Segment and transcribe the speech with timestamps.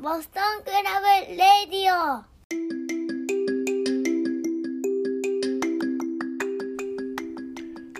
[0.00, 2.22] Boston Crab Radio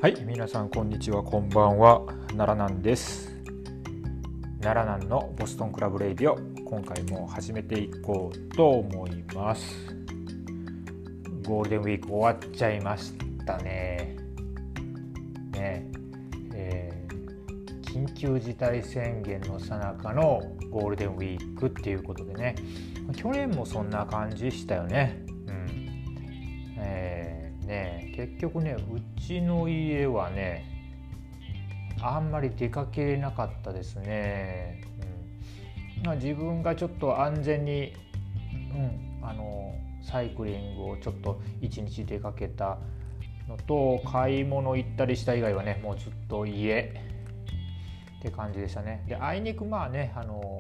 [0.01, 2.03] はい、皆さんこんにちは、こんばんは。
[2.37, 3.37] 奈良南です。
[4.61, 9.93] 奈良南の Boston Crab Radio、今回も始めていこうと思います。
[11.49, 13.12] ゴールデンウィーク終わっちゃいまし
[13.45, 14.17] たね。
[15.53, 15.91] ね
[16.55, 16.99] えー
[17.89, 20.41] 緊急事態宣言の最中の
[20.79, 22.55] ゴールデンウィークっていうことでね、
[23.17, 25.23] 去年もそんな感じしたよね。
[25.46, 25.67] うん。
[26.79, 27.39] えー
[27.69, 30.64] ね結局ねうちの家はね
[32.00, 34.83] あんまり出かけれなかったですね、
[35.98, 36.06] うん。
[36.06, 37.92] まあ、自分がちょっと安全に、
[38.72, 42.78] うん、あのサイクリングをちょっと一日出かけた
[43.48, 47.08] のと買い物行ったりした以外はねもうずっと家。
[48.19, 49.05] って感じでしたね。
[49.06, 50.58] であいにくまあねあの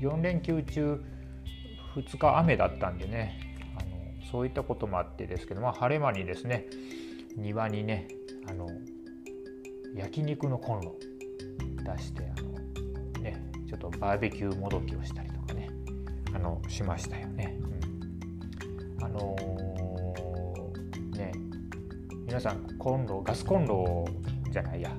[0.00, 1.02] 4連休中
[1.94, 6.66] 2日雨だったんでねあのそういったこともあってですけど、まあ、晴れ間にですね
[7.36, 8.08] 庭にね
[8.48, 8.68] あの
[9.94, 10.94] 焼肉のコンロ
[11.96, 15.68] 出してあの、ね、ちょっとバーベキューもどきをしたりとかね
[16.32, 17.58] あのしましたよね。
[18.98, 21.32] うん、あのーね
[22.26, 24.06] 皆さんコンロガスコンロ
[24.50, 24.96] じゃないや。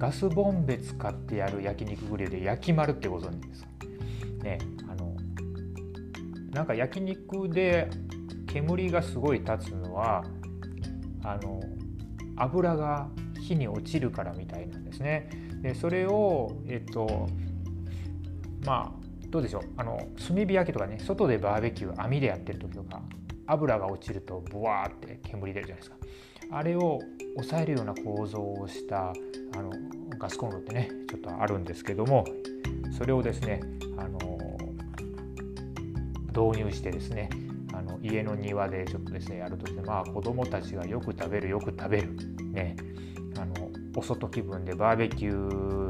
[0.00, 3.68] ガスボンベ使ってやる焼肉グリルで焼き丸ってご存知ですか？
[4.42, 5.14] ねあの
[6.52, 7.90] なんか焼肉で
[8.46, 10.24] 煙がすごい立つのは
[11.22, 11.60] あの
[12.36, 15.28] 油が火に落ちるからみたいなんですね。
[15.60, 17.28] でそれをえっと
[18.64, 19.62] まあどうでしょう？
[19.76, 23.02] あの炭火焼きとかね外でバーベキュー網でやってる時とか
[23.46, 25.99] 油が落ちるとブワーって煙出るじゃないですか。
[26.52, 27.00] あれを
[27.36, 29.12] 抑えるような構造をした
[29.56, 29.72] あの
[30.18, 32.24] ガスコンロってねちょっとあるんですけども
[32.96, 33.60] それをですね
[33.96, 34.18] あの
[36.28, 37.30] 導入してですね
[37.72, 42.16] あの家の庭でちょっとですねやるとですねまあ子供たちがよく食べるよく食べる
[42.52, 42.76] ね
[43.38, 45.86] あのお外気分でバーベキュ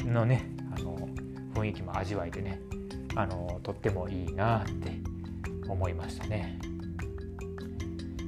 [0.00, 1.08] ーのねあの
[1.54, 2.60] 雰囲気も味わえてね
[3.14, 5.00] あのとってもいいなって
[5.68, 6.58] 思いましたね。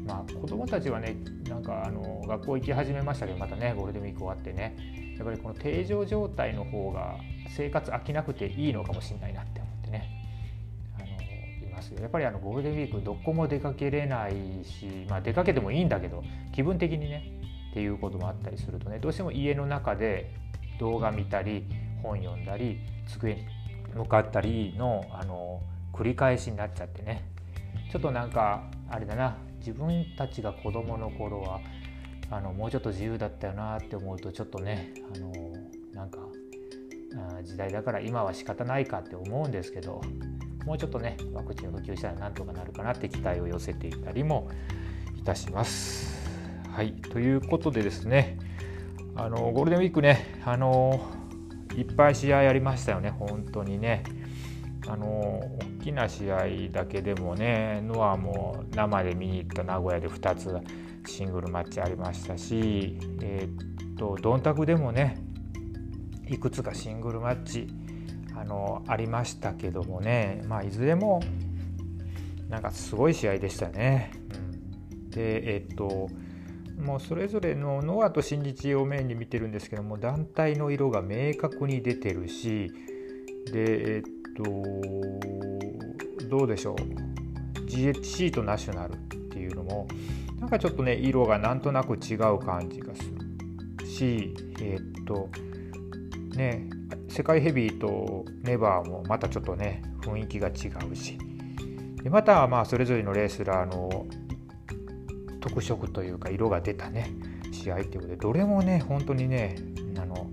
[0.07, 1.17] まあ子供たちはね
[1.55, 4.77] なんかあの学校行き始めましたけどまたねゴールデンウィーク終わってね。
[5.17, 7.15] やっぱりこの定常状態の方が
[7.49, 10.11] 生活飽きなくていいのかもしれないなって思ってね。
[10.99, 14.33] あのいますよやっぱりあのゴールデンウィークどこも出かけれない
[14.65, 17.31] し、まあ、出かけてもいいんだけど気分的にね
[17.71, 20.35] っていうこともあったりするとねどうしても家の中で
[20.81, 21.65] 動画見たり
[22.03, 23.47] 本読んだり机に
[23.95, 27.23] 向かったりのあの繰り返しになっちゃってね。
[27.93, 31.61] ちょっとなんかあれだな自分たちが子どもの頃は
[32.31, 35.33] あのもうちょっと自由だったよなって思うとちょっとねあの
[35.95, 36.19] なんか
[37.39, 40.03] あ時代だから今は仕方ないかって思うんですけど
[40.67, 44.51] もうちょっとねワクチン普及したらなんとかなるかなって期待を寄せていたりも
[45.17, 46.29] いたします。
[46.71, 48.39] はいということでですね
[49.15, 51.01] あのゴールデンウィークねあの
[51.77, 54.03] いっぱい試合ありましたよね本当にね。
[54.87, 55.07] あの
[55.81, 60.55] 大きな試合だけでもねノアも生で見に行った名古屋で2つ
[61.07, 65.23] シングルマッチありましたし、えーっとドンタクでもね
[66.29, 67.69] いくつかシングルマッチ
[68.35, 71.21] あのありましたけどもね、まあ、いずれも
[72.49, 74.11] なんかすごい試合でしたね。
[74.33, 76.09] うん、でえーっと
[76.79, 82.73] もうそれぞれのノアと新日をメインに見てるんですけども団体の色が明確に出てるし
[83.47, 84.03] でえーっ
[84.35, 84.43] と
[86.29, 87.61] どうでしょう。
[87.67, 88.97] GHC とナショナルっ
[89.31, 89.89] ていうのも
[90.39, 93.03] なんかちょっとね色がなんとなく違う感じがす
[93.81, 95.29] るしえーっと
[96.37, 96.69] ね
[97.09, 101.19] 世界ヘビーとネバーもまたちょっとね雰囲気が違うし。
[102.05, 104.07] でまたまあそれぞれのレースラーの
[105.41, 107.11] 特色というか色が出たね
[107.51, 109.57] 試合っていうことでどれもね本当にね
[109.97, 110.31] あの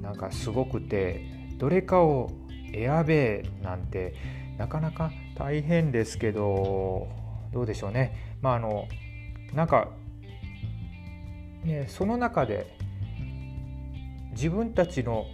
[0.00, 1.24] なんかすごくて
[1.56, 2.32] どれかを
[2.76, 4.14] 選べなんて
[4.58, 7.08] なかなか大変ですけど
[7.52, 8.36] どうでしょうね。
[8.42, 8.86] まああの
[9.54, 9.88] なんか
[11.64, 12.76] ねその中で
[14.32, 15.26] 自分たちの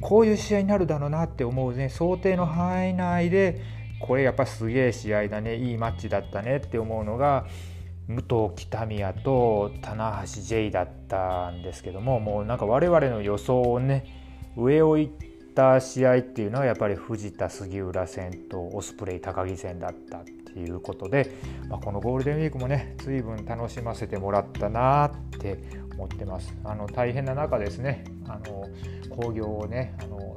[0.00, 1.88] こういう試合になるだろうなって思うね。
[1.88, 3.62] 想定の範囲内で
[4.00, 5.56] これやっぱすげえ試合だね。
[5.56, 7.46] いいマッチだったねって思うのが
[8.08, 15.12] 武藤北宮と棚橋 J だったんですけどももうなんか我々の予想をね上を行っ
[15.56, 21.34] た試合っていうのはやっぱり藤田杉浦戦とオスプレイ高木戦だったっていうことで、
[21.68, 25.10] まあ、このゴールデンウィークもね随分楽しませてもらったなっ
[25.40, 25.58] て
[25.94, 26.54] 思ってます。
[26.62, 28.68] あの大変な中ですねあの
[29.16, 30.36] 興行をねあの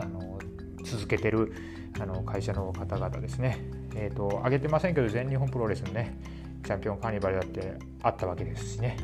[0.00, 0.38] あの
[0.84, 1.52] 続けてる
[2.00, 3.58] あの会社の方々ですね、
[3.94, 6.18] えーと、上げてませんけど全日本プロレスのね
[6.64, 8.96] チャンピオンカーニバルだってあったわけですしね、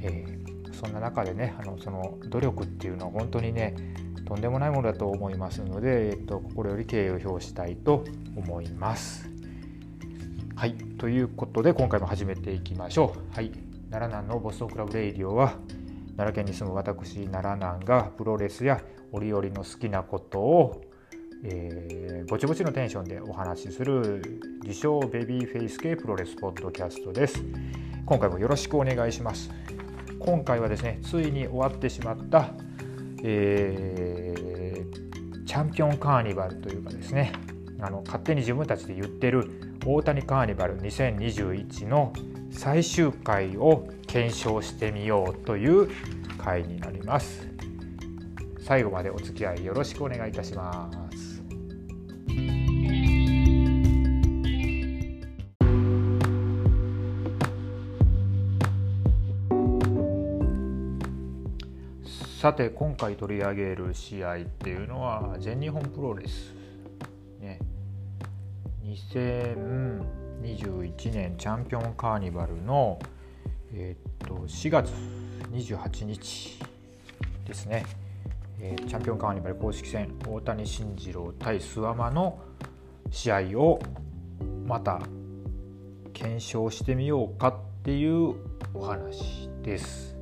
[0.00, 3.74] えー、そんな中でねあのその努力っていうのは本当にね
[4.24, 8.04] とんでもないものだと思いますので、えーと、心より敬意を表したいと
[8.36, 9.28] 思います。
[10.54, 13.34] はいということで今回も始めていきましょう。
[13.34, 13.50] はい
[13.90, 15.56] 奈良南の Boston Crab Radio は
[16.16, 18.80] 奈良県に住む私奈良南がプロレスや
[19.10, 20.82] 折々の好きなことを
[21.44, 24.22] えー、ぼちぼちのテンションでお話しする
[24.62, 27.42] 自称ベビーフェイス系プロレスポッドキャストです
[28.06, 29.50] 今回もよろしくお願いします
[30.20, 32.50] 今回はですねついに終わってしまった、
[33.22, 37.32] えー、チャンピオンカーニバルというかですね
[37.80, 42.12] あの勝手に自分たちで言ってる大谷カーニバル2021の
[42.50, 45.88] 最終回を検証してみようという
[46.38, 47.48] 回になります。
[48.60, 51.01] 最後までお付き合いよろしくお願いいたします。
[62.42, 66.52] さて今回取り上げる試合っていうのは全日本プロレス、
[67.38, 67.60] ね、
[68.84, 72.98] 2021年チャンピオンカーニバルの、
[73.72, 74.90] えー、っと4月
[75.52, 76.58] 28日
[77.46, 77.86] ですね、
[78.60, 82.40] えー、チャンピオンカーニバル公式戦大谷慎次郎対諏訪間の
[83.12, 83.80] 試合を
[84.66, 85.00] また
[86.12, 87.54] 検証してみようかっ
[87.84, 88.34] ていう
[88.74, 90.16] お話です。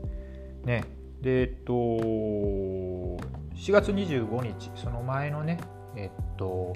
[0.67, 1.00] ね。
[1.23, 5.61] でえっと4月25日その前のね
[5.97, 6.75] えっと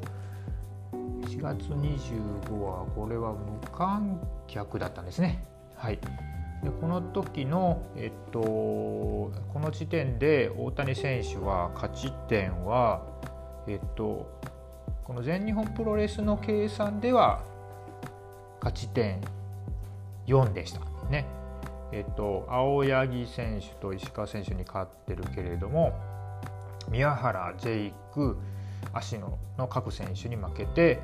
[0.93, 5.45] 4月25はこれは無観客だったんですね。
[5.77, 5.99] はい。
[6.63, 13.03] でこの時のえっとこの時点で大谷選手は勝ち点は
[13.67, 14.41] えっと
[15.05, 17.43] この全日本プロレスの計算では
[18.61, 19.21] 勝ち点
[20.27, 20.81] 4でした
[21.11, 21.27] ね。
[21.95, 25.93] えっと、青柳選手と石川選手に勝ってるけれども
[26.91, 28.37] 宮原、ジェイク、
[28.93, 30.99] 芦野の各選手に負けて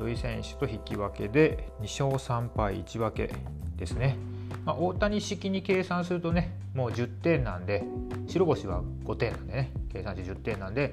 [0.00, 3.32] 土井選手と引き分けで2勝3敗1分け
[3.76, 4.16] ですね。
[4.64, 7.84] まあ、大谷式に計算するとねもう10点なんで
[8.26, 10.92] 白星は5点なんでね計算値10点なんで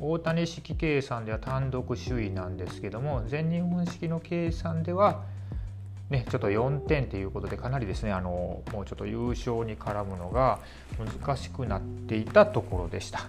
[0.00, 5.24] 大谷式計算では単独首位なんですけども全日本式の計算では
[6.10, 10.58] ね、ちょっと4点ということでかなりですねあのもうちょっと優勝に絡むのが
[11.22, 13.20] 難しくなっていたところでした。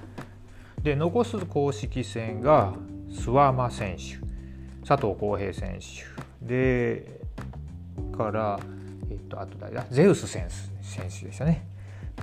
[0.81, 2.73] で残す公式戦が
[3.09, 4.03] 諏訪間選手
[4.87, 7.19] 佐藤浩平選手で
[8.17, 8.59] から、
[9.11, 9.85] えっと、あと誰だ？
[9.89, 11.65] ゼウス選手でしたね。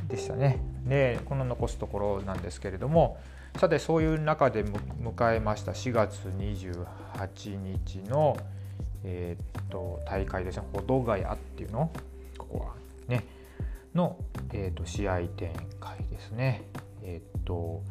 [0.08, 0.62] でしたね。
[0.86, 3.18] でこの残すところなんですけれども
[3.58, 8.36] さてそういう中で迎えました4月28日の
[9.04, 10.64] えー、っと大会ですね。
[10.72, 11.90] 保土ヶ谷っていうの？
[12.38, 12.74] ここは。
[13.08, 13.24] ね。
[13.94, 14.18] の、
[14.52, 16.62] えー、っと試合展開ですね。
[17.02, 17.82] えー、っと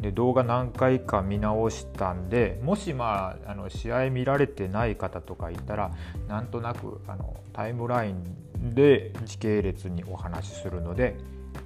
[0.00, 5.90] で動画何回か見直したんでもしまああの試合見られてない方とかいたら
[6.28, 11.16] なんとなくあのタイムラインで時系列にお話しするので、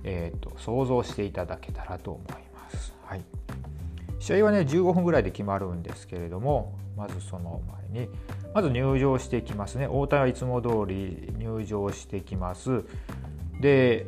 [0.05, 2.95] えーと、と想像していただけたらと思います。
[3.05, 3.25] はい、
[4.21, 8.09] 試合はね15分ぐらいで決まるんですけれどもまずその前に
[8.55, 9.89] まず入場してきますね。
[9.89, 12.85] 大谷はいつも通り入場してきます。
[13.61, 14.07] で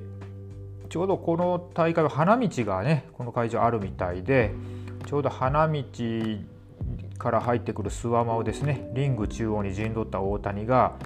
[0.91, 4.53] ちょうどこの大会は花道がねこの会場あるみたいで
[5.07, 5.83] ちょうど花道
[7.19, 10.97] から入ってくる諏訪間をですねリング中央に陣取った大谷が、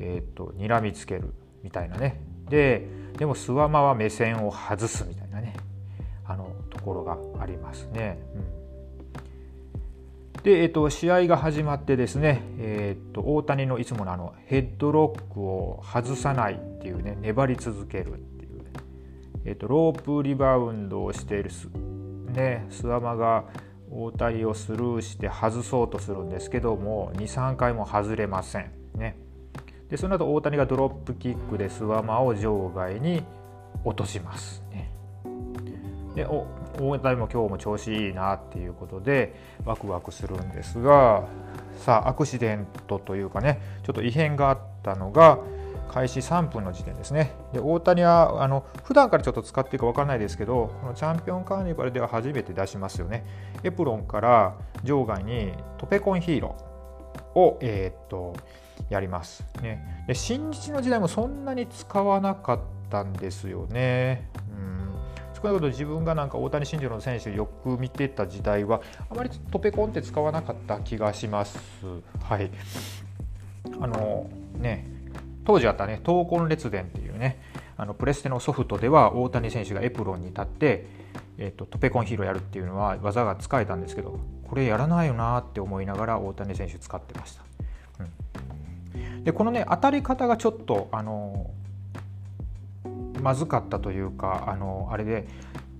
[0.00, 2.20] えーと、睨みつけるみたいなね。
[2.48, 5.54] ででも諏訪間は目線を外すみたいなね
[6.24, 8.18] あのところがありますね。
[8.34, 8.45] うん。
[10.46, 18.62] で、えっと、試合が始まってですね、えっと、大谷のいつものあのヘッドロックを外さないっていうね粘り続けるっていう、
[19.44, 21.68] えっと、ロープリバウンドをしているす、
[22.32, 23.46] ね、スワマが
[23.90, 28.70] 大谷をスルーして外そうとするんですけども23回も外れません。
[28.94, 29.16] ね、
[29.90, 33.24] でその後大谷がドロップキックでスワマを場外に
[33.84, 34.62] 落とします。
[34.70, 34.92] ね、
[36.14, 36.46] でお
[36.80, 41.26] 大谷も今日も調子いいなっていうことでワクワクするんですが
[41.78, 45.38] さあアクシデントというかねちょっと異変があったのが
[45.88, 47.32] 開始3分の時点ですね。
[47.52, 53.24] で大谷はあの普段からちょっと使っていくか分からないですけどこのチャンピオンカーニバルでは初めて出しますよね。
[53.62, 58.34] エプロンから場外にトペコンヒーローを、えー、っと
[58.88, 64.85] やります、ね、で新日の時代もそんなに使わなかったんですよね、うん。
[65.46, 71.58] 少くのこと自分がなんか大谷慎次郎の選手よく見てた時代はあまりトペコンって使わなかった気がします。
[72.22, 72.50] はい
[73.80, 74.86] あのね
[75.44, 77.40] 当時あったね闘魂列伝っていうね
[77.76, 80.86] あのプレステのソフトでは大谷選手がエプロンに立って、
[81.38, 87.42] えーと、トペコンヒーローやるっていうのは技が使えたんですけどこれやらないよなって思いながら大谷選手使ってました。
[88.94, 91.50] うん、でこのね当たり方がちょっとあの
[93.26, 95.26] まずかったというかあのあれで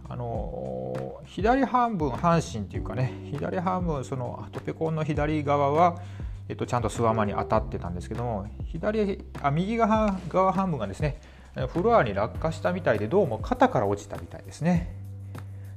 [0.08, 5.96] あの左半分半身っていうかね左半分そのトペコンの左側は、
[6.48, 11.20] えっと、ちゃんとスワマに当たってたんですけども左あ右側側半分がですね
[11.68, 14.92] フロアに落下したみたいでどうも肩から落ちたみたいですね。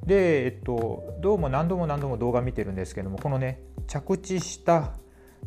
[0.03, 4.93] で、えっと、どうも何度も何度も動画見てるんですけどもこのね着地した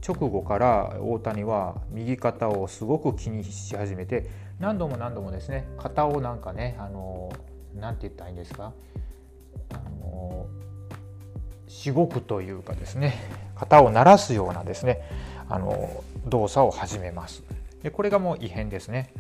[0.06, 4.30] 直後から大谷は右肩をすごく気にし始めて
[4.62, 7.33] 何度も何度もですね肩をなんかねあの
[7.75, 8.73] なんて言ったらいいんですか？
[9.75, 10.47] あの
[11.66, 13.14] しごくというかですね
[13.57, 15.02] 肩を鳴らすようなですね
[15.49, 17.42] あの動作を始めます。
[17.83, 19.12] でこれがもう異変ですね。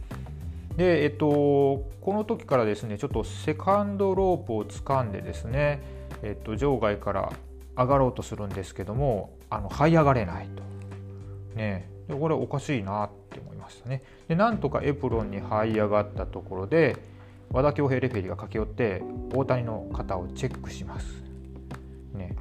[0.76, 1.82] で、えっと、こ
[2.14, 5.82] の時からですねちょっとセカンドロープを掴んでですね、
[6.22, 7.32] えっと、場外から
[7.76, 10.62] 上がろうとするんですけどもあの這い上がれないと。
[11.54, 14.02] ね、でこれおかしいなって思いましたね。
[14.28, 16.96] でなんとかエプロンに這い上がったところで
[17.50, 19.02] 和田恭平レフェリーが駆け寄って
[19.34, 21.06] 大谷の肩をチェックします。
[22.14, 22.36] ね、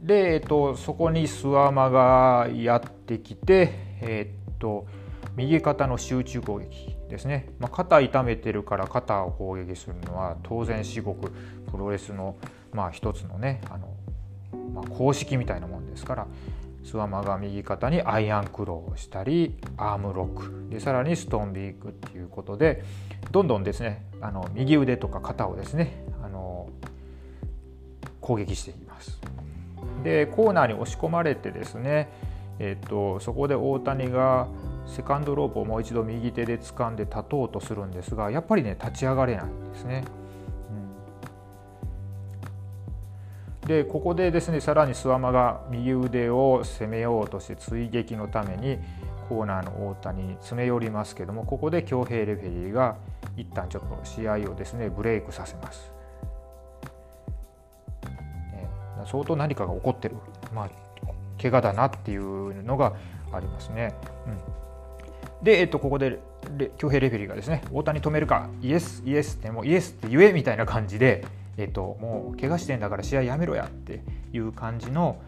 [0.00, 4.86] で、えっと、そこに諏訪間がやってきて、えっと
[5.36, 11.32] 右肩の集中攻撃ですね、まあ、肩痛めてるから肩を攻撃するのは当然至極
[11.70, 12.36] プロレスの
[12.72, 13.88] まあ一つのねあの、
[14.72, 16.26] まあ、公式みたいなもんですから
[16.84, 22.84] スワマが右肩にアイアンクローをしたりアームロックでさらにストーンビークっていうことで
[23.32, 26.68] どんどんですねあの右腕とか肩をですねあの
[28.20, 29.18] 攻撃していきます。
[30.02, 32.10] でコーナーに押し込まれてですね、
[32.58, 34.48] えーとそこで大谷が
[34.86, 40.04] セカンドロープをもう一度右手で掴んで立とうとするんですがやっぱりね立ち上がれないんですね。
[43.66, 48.78] でここでですねさらに諏訪間が右腕を攻めようとして追撃のために
[49.28, 52.96] コーナーの大谷に詰め寄りますけどもここで強兵レフェリーが
[53.36, 55.92] 一旦ちょっと試合をですねブレイクさせます。
[58.52, 58.68] ね、
[59.06, 60.16] 相当何かが起こってる、
[60.54, 60.70] まあ、
[61.40, 62.94] 怪我だなっていうのが
[63.32, 63.94] ありますね。
[64.26, 64.64] うん
[65.42, 66.20] で、えっと、ここで
[66.78, 71.22] 強兵レフェリーがですね大谷止めるかイエスイエスってもうイエスって言えみたいな感じで、
[71.56, 75.20] えっと、もう怪我してんだから試合やめろやっていう感じの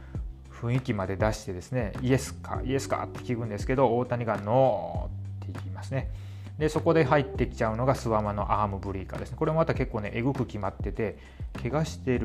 [0.51, 6.11] 雰囲気まで出してですねイエスかイエスかって聞くんですけど大谷がノーって言いますね。
[6.59, 11.19] でそこで入ってきちゃうのがスワマのアームブリーカーですねこれもまた結構ねえぐく決まってて
[11.61, 12.21] 怪我してる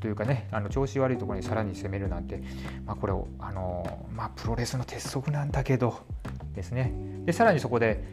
[0.00, 2.40] というかねあの調子悪いところにさらに攻めるなんて、
[2.84, 5.98] まあ、これをあの、まあ、プロレスの鉄則なんだけど
[6.54, 6.92] ですね
[7.24, 8.04] でさらにそこで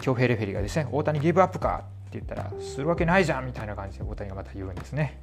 [0.00, 5.18] 強兵レフェリーがですね大谷ギブアップか言ったらするわけないじゃんみたいな感じで大谷がまた言うんですね。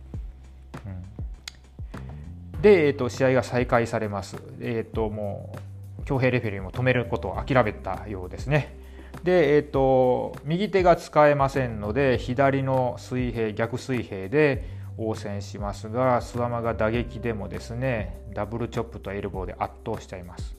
[2.53, 4.37] うん、で、えーと、試合が再開されます。
[4.59, 5.59] えーともう
[6.05, 8.77] 強兵レフェリーも止めることを諦めたようですね。
[9.23, 14.63] で、えーと、右手が使えませんので左の水平逆水平で
[14.97, 20.55] 応戦しますが諏訪間が打撃でもですねダブルチョップとエルボーで圧倒しちゃいます。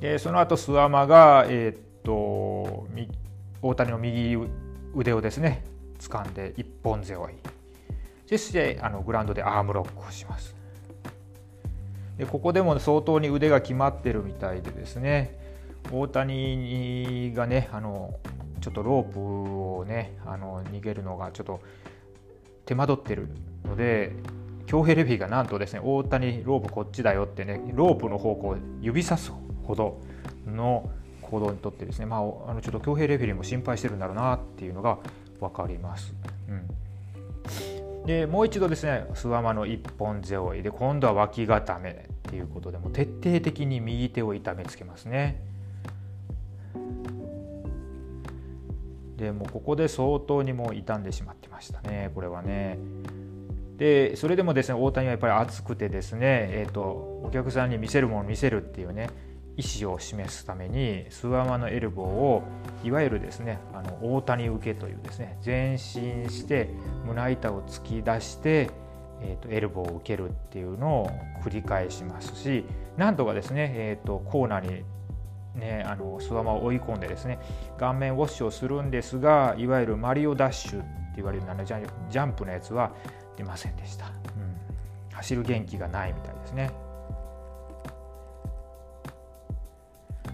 [0.00, 2.86] でその後諏訪間が、えーと、
[3.62, 4.36] 大谷の右
[4.94, 5.64] 腕をですね
[5.98, 7.36] 掴んで一本背負い
[8.26, 10.54] そしてあのグラウンドでアームロックをします。
[12.18, 15.38] でここでも相当に腕が決まってるみたいでですね
[15.92, 18.14] 大谷がねあの
[18.60, 19.20] ちょっとロープ
[19.80, 21.60] をねあの逃げるのがちょっと
[22.64, 23.28] 手間取ってる
[23.64, 24.12] ので
[24.66, 29.30] 強兵レフィーがなんとですね大谷ロープこっちだよってねロープの方向を指さす
[29.64, 30.00] ほど
[30.46, 30.90] の
[31.26, 34.98] 行動にとってですねまああのちょっと強兵レフェリーも心配してるんだろうなっていうのが
[35.40, 36.14] 分かります。
[36.48, 36.66] うん
[38.06, 45.42] でもう一度ですね諏訪間の一本背負いで今度は脇固めっていうことでも徹底的に右手を痛めつけますね。
[49.16, 52.78] でもここで相当にもう傷んでしまってましたねこれはね。
[53.76, 59.10] でそれでもですね大谷はやっぱり熱くてですね、えーと、お客さんに見せるもの見せるっていうね
[59.56, 62.42] 意思を示すためにスワマのエルボーを
[62.84, 66.68] いわゆるですねあの大谷受けというですね前進して
[67.06, 68.70] 胸板を突き出して、
[69.22, 71.10] えーと、エルボーを受けるっていうのを
[71.42, 72.64] 繰り返しますし
[72.98, 74.84] なんとかですね、えーと、コーナーに
[75.56, 77.38] ね、あのスワマを追い込んでですね
[77.78, 80.86] 顔面ウォッシュをするんですがいわゆるマリオダッシュって
[81.16, 82.92] 言われるあのジャンプのやつは
[83.38, 84.12] 出ませんでした、うん、
[85.14, 86.85] 走る元気がないみたいですね。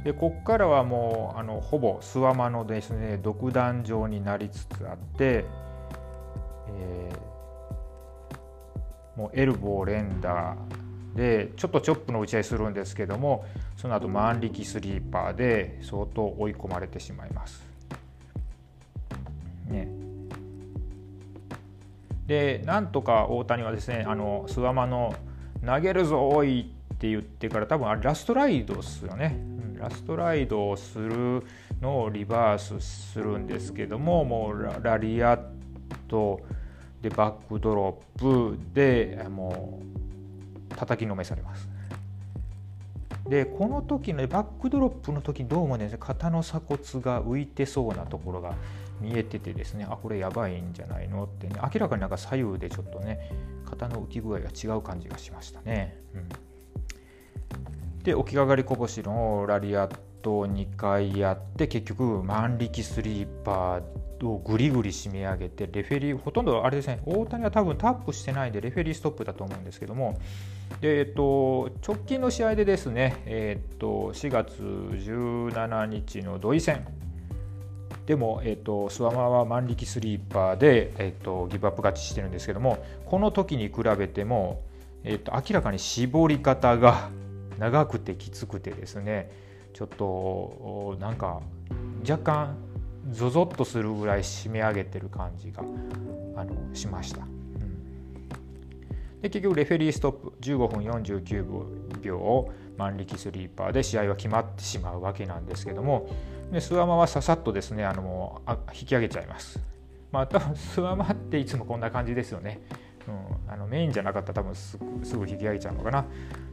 [0.04, 5.44] でここからはもうあのほぼスワマのですね独壇場になりつつあって、
[6.68, 10.56] えー、もうエルボー連打
[11.14, 13.44] でちょっとチョップの打ち合いするんですけども
[13.76, 17.62] その後万力スリーパーで相当追い込まれてしまいます。
[19.68, 19.88] ね、
[22.26, 25.14] でなんとか大谷はですねあのスワマの
[25.64, 29.38] 投げるぞおいって言ってから多分あれラストライドっすよね、
[29.82, 31.42] ラストライドをする
[31.80, 35.40] のをリバースするんですけどももうラリアッ
[36.06, 36.40] ト
[37.00, 39.80] でバックドロップでも
[40.70, 41.68] う叩きのめされます。
[43.28, 48.54] でこの時のバックドロップの時どうもね肩の鎖骨が浮いてそうなところが
[49.00, 51.24] 見えててですねあこれやばいんじゃないの？
[51.24, 53.30] ってね明らかになんか左右でちょっとね
[53.64, 55.96] 肩の浮き具合が違う感じがしましたね。
[56.14, 56.28] うん、
[58.02, 70.18] で起き上がりこぼしのラリアットを2回やって結局万力スリーパーをぐりぐり締め上げてレフェリーほとんどあれですね大谷は多分タップしてないでレフェリーストップだと思うんですけども。
[70.80, 76.86] で、えっと、直近の試合でですね、えっと、4月17日の土井戦。
[78.06, 84.62] でも、えっと、スワマは万力スリーパーで、えっと、ギブアップ勝ちしてるんですけどもこの時に比べても、
[85.04, 87.10] えっと、明らかに絞り方が
[87.58, 89.30] 長くてきつくてですね
[89.72, 91.40] ちょっとなんか
[92.08, 92.56] 若干
[93.10, 95.62] ゾゾッとするぐらい締め上げてる感じが
[96.36, 97.26] あのしました。
[99.20, 106.08] で結局レフェリーストップ15分49秒を万力スリーパーで試合は決まってしまうわけなんですけども
[106.50, 109.60] でスワマはささっとですねあのもうあ引き上げちゃいます。
[110.10, 112.60] まあ多分スワマっていつもこんな感じですよね。
[113.08, 114.78] うん、あのメインじゃなかったら多分す
[115.16, 116.04] ぐ引き上げちゃうのかな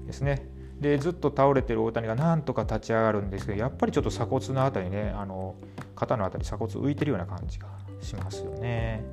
[0.07, 0.47] ですね。
[0.79, 5.55] でずっと倒れてる大谷がなんとか立ち上がるんですけどやっぱりちょっと鎖骨の辺りねあの
[5.95, 7.67] 肩の辺り鎖骨浮いてるような感じが
[8.01, 9.03] しますよね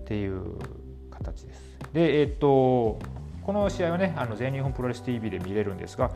[0.00, 0.56] っていう
[1.10, 1.62] 形です。
[1.92, 2.98] でえっ、と
[3.42, 6.10] この試合はねあの全日本プロレス TV で見れるんですが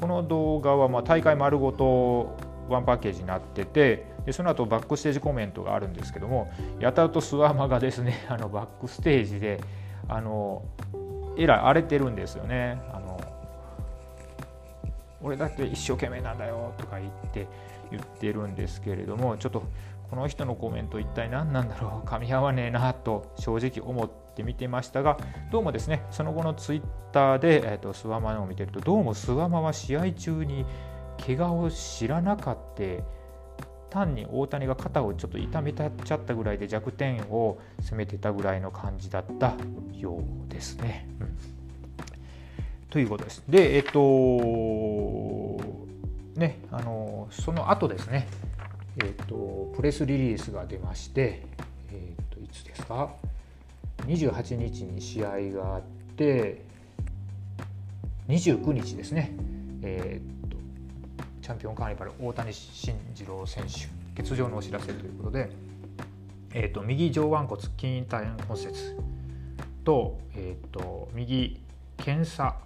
[0.00, 2.36] この動画はま大会丸ごと
[2.68, 9.60] ワンパッケージになっててでその後バックステージコメントがあるんですけどもやたらとスワマがですねあのバックステージで
[10.08, 10.62] あの
[11.36, 12.80] えらい荒れてるんですよね。
[15.22, 17.46] 俺だって一生懸命なんだよとか言って
[17.90, 19.64] 言ってるんですけれどもちょっと
[20.10, 25.18] この人のコメント一体何なんだろう噛み合わねえなと正直思って見てましたが
[25.52, 30.64] どうもですねその後のツイッターで、えーと、スワマを見てるとどうもスワマは試合中に
[31.24, 32.84] 怪我を知らなかった
[33.90, 39.54] 単に大谷が肩をちょっと痛めたちゃったぐらいで弱点を攻めてたぐらいの感じだった
[39.92, 41.08] ようですね。
[41.20, 41.36] うん、
[42.90, 43.44] ということです。
[43.48, 44.00] で、えっと、
[46.36, 48.26] ね、あのその後ですね、
[49.02, 51.44] えっと、プレスリリースが出まして、
[51.92, 53.12] えっと、いつですか
[54.06, 55.82] ？28日に試合があっ
[56.16, 56.64] て
[58.28, 59.36] 29日ですね、
[59.82, 60.56] え、っと
[61.42, 65.50] チャンピオンカーニバル大谷慎次郎選手欠場のお知らせということで、
[66.54, 68.74] え、っと右上腕骨筋体骨折
[69.84, 71.60] と,、え、っと右
[71.96, 72.56] 検査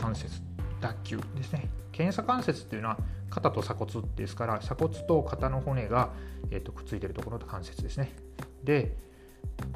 [0.00, 0.40] 関節
[0.80, 1.68] 脱臼ですね。
[1.92, 6.10] 検査関節っていうのは肩と鎖骨ですから鎖骨と肩の骨が、
[6.50, 8.12] えー、とくっついてるところと関節ですね。
[8.64, 8.96] で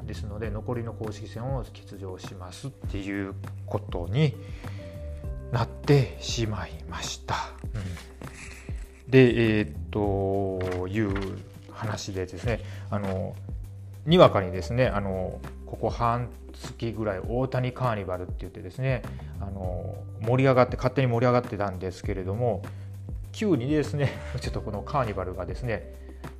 [0.03, 3.33] ですので残りの公式戦を欠場しますっていう
[3.65, 4.35] ことに
[5.51, 7.35] なってしまいました。
[7.73, 11.37] うん、でえー、という
[11.71, 13.35] 話でですねあの
[14.05, 19.01] にわかにですねあのここ半月ぐらい大谷カーニバルって言ってですね
[19.39, 22.63] あの盛り上がって勝手に盛り上がってたんですけれども
[23.31, 25.93] 急にですね ちょっとこのカーニバルがですね、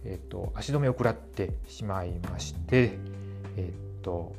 [0.05, 2.91] えーと、足止めを食らってしまいまして
[3.57, 4.33] えっ、と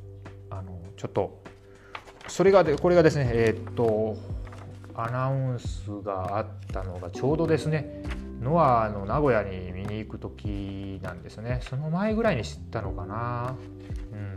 [0.51, 1.39] あのちょっと
[2.29, 4.17] それがでこれがですねえっ、と
[4.95, 8.03] アナウンスがあったのがちょうどですね
[8.41, 11.61] ノアの名古屋に見に行く時なんですね。
[11.63, 13.57] その前ぐらいに知ったのかな、
[14.13, 14.36] うん、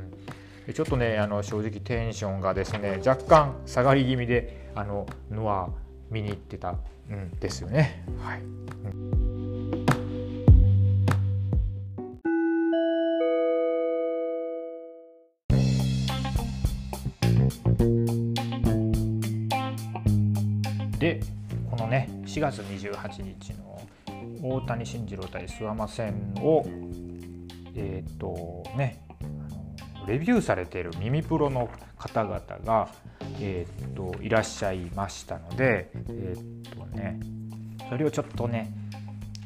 [0.73, 5.69] ちょっとねあの正直テンションがですね若干下がり気味であのノア
[6.11, 6.79] 見に行ってたん
[7.39, 8.05] ですよね。
[8.19, 8.41] はい、
[20.99, 21.19] で
[21.71, 23.81] このね4月28日の
[24.41, 26.63] 大谷慎次郎対諏訪間戦を
[27.75, 29.03] えっ、とね
[30.09, 31.69] レビューされている耳プロの
[31.99, 32.89] 方々が、
[33.39, 37.19] えーと、といらっしゃいましたので、えっ、とね、
[37.89, 38.71] それをちょっとね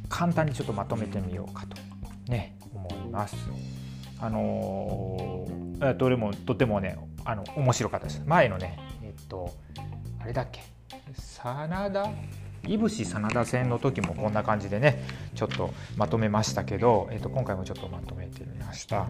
[0.08, 1.76] 簡単にちょっとまとめてみようかと
[2.32, 3.36] ね思います。
[4.22, 8.24] あのー、どれもとてもねあの面白かったです。
[8.26, 9.54] 前のねえっ、と
[10.22, 10.62] あれだっけ？
[11.18, 12.10] 真田
[12.68, 15.04] いぶし真田戦の時もこんな感じでね
[15.36, 19.08] ちょっとまとめましたけど、えー、と今回もちょっとまとめてみました。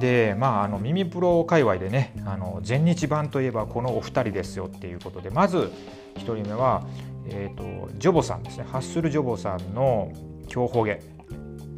[0.00, 5.70] でまああの耳プロ界隈でねあの全日版といえばこのお二人ですよっていうことでまず
[6.16, 6.86] 1人目は、
[7.26, 8.64] えーと、ジョボさんですね。
[8.64, 10.10] ハッスルジョボさんの
[10.48, 11.02] 強ほげ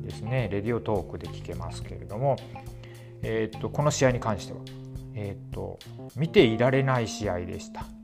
[0.02, 0.48] ですね。
[0.52, 2.36] レディオトークで聞けますけれども、
[3.22, 4.60] えーと、この試合に関しては、
[5.14, 5.78] えーと
[6.16, 7.95] 見ていられない試合でした。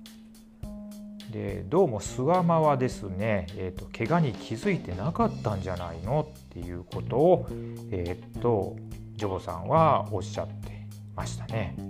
[1.32, 7.46] でどうも諏訪間はですね、えーと、怪我に気づいてなかったんじゃないのっていうことを、
[7.90, 8.76] えーと、
[9.16, 11.74] ジョボさんはおっしゃってましたね。
[11.78, 11.82] う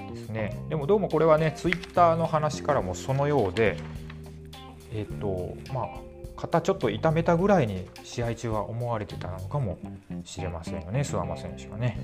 [0.00, 3.76] ん、ですねでもどうもこれはねツイッターの話からもそのようで
[4.92, 5.88] えっ、ー、とまあ
[6.36, 9.76] 肩ちょっと痛めたぐらいに試合中は思われてたのかも
[10.24, 11.98] しれませんよね諏訪間選手はね。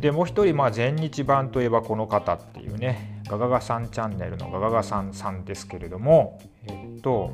[0.00, 7.32] でもう一人、まあ、全日版といえばこの方っていうねガガガさんチャンネルのガガガさんさんですけれども、えっと、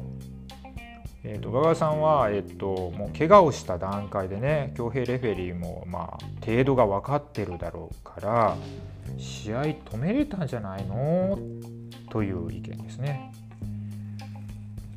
[1.25, 8.57] えっと、ガガさんは、えっと、もう怪我をした段階でね、強兵レフェリーも、まあ、程度が分かってるだろうから、
[9.19, 11.39] 試合止めれたんじゃないの？
[12.11, 13.33] という意見ですね。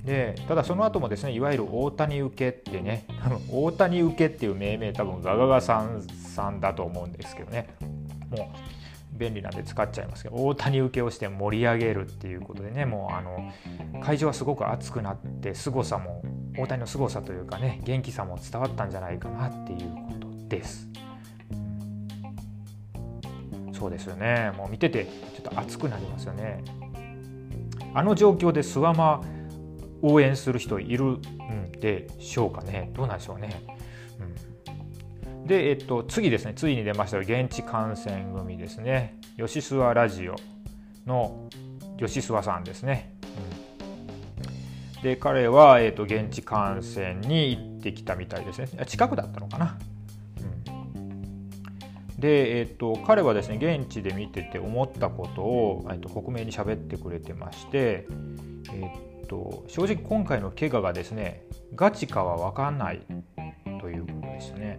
[0.06, 7.68] でただその後もですねいわゆる大谷受けってね多分大谷受けっていう命名多分ガガガさんさんだと思うんですけどね
[8.30, 13.52] もう便利なんで使っちゃいますけど大谷受けをして盛り上げるっていうことでねもうあの
[14.02, 16.22] 会場はすごく熱くなって凄さも
[16.58, 20.90] 大谷の凄さというかね元気さも伝わったんじゃないかなっていうことです。
[23.74, 26.64] そうですよねもう見ててちょっと熱くなりますよね。
[27.94, 29.22] あの状況で諏訪間
[30.02, 33.75] 応援する人いるんでしょうかねどうなんでしょうね。
[35.46, 39.20] で、えっと、次ですね、ついに出ました現地観戦組ですね。
[39.38, 40.36] 吉諏訪ラジオ
[41.06, 41.48] の
[41.98, 43.14] 吉諏訪さんですね。
[44.98, 48.86] うん、で、彼は、えっと、現地観戦に行ってきたみたいですね。
[48.88, 49.78] 近くだったのかな。
[52.18, 58.08] うん、で、えっと、彼はですね、現地で見てて思ったことを、えっと、克明に喋ってくれてまして、
[58.74, 61.44] えっと、正直今回の怪我がですね、
[61.76, 63.02] ガチかは分かんない
[63.80, 64.75] ということですね。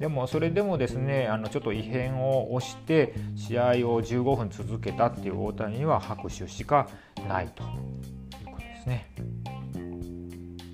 [0.00, 6.88] でもそれでもですねあのちょっと異変を押して試合を15分続けたっていう大谷には拍手しか
[7.28, 9.10] ないということですね。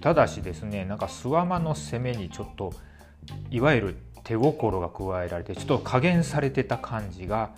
[0.01, 2.73] ただしですねなんか諏訪間の攻めにちょっと
[3.51, 7.51] いわゆる手心が加えられてちょっと加減されてた感じが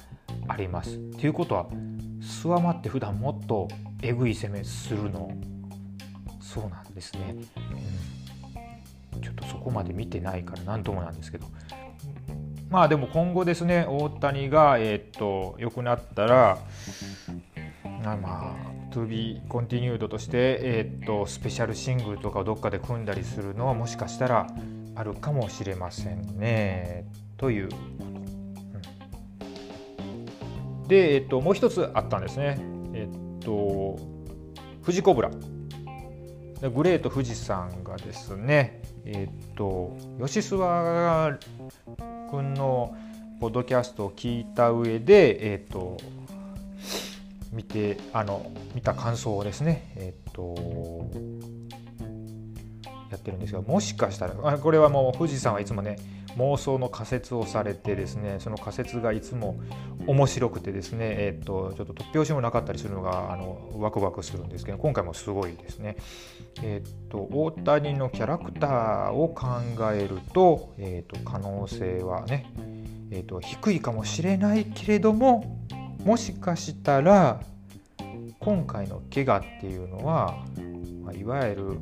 [0.48, 0.96] あります。
[1.18, 3.68] ということは諏訪間って普段もっと
[4.02, 5.30] えぐい攻めするの？
[6.40, 7.36] そうなんですね。
[7.36, 8.17] うん
[9.20, 11.46] ちょっとそこまで見てないから何ともなんですけど
[12.70, 16.58] まあでも今後ですね大谷がえっと良くなったら
[17.84, 18.54] まあ
[18.92, 24.46] To be continued としてえっとスペシャルシングルとかをどっかで組んだりするのはもしかしたら
[24.94, 28.18] あるかもしれませんねということ。
[30.88, 32.58] で、えっと、もう一つあったんですね。
[32.94, 33.98] えっと、
[34.82, 35.30] 富士コブラ。
[36.66, 41.38] グレート富士山がですね、えっと吉諏訪
[42.30, 42.96] 君の
[43.40, 45.96] ポッドキャストを聞いた上で、えっと
[47.52, 51.08] 見てあの見た感想をですね、えっと
[53.10, 55.96] やってるんですがもしかしたらあこれはもう富士山はいつもね
[56.38, 59.60] 妄想の仮説をされてですねその仮説がいつも
[60.06, 65.96] 面白くてですね、えー、っとちょっと突拍子もなかったりするのがあのワクワクするんですけど今回もすごいですね。
[66.62, 69.46] えー、っと大谷のキャラクターを考
[69.92, 72.46] えると,、えー、っと可能性はね、
[73.10, 75.58] え、っと低いかもしれないけれども
[76.04, 77.40] もしかしたら
[78.38, 80.44] 今回の怪我っていうのは、
[81.02, 81.78] まあ、いわゆる